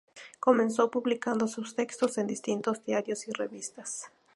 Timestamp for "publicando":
0.89-1.47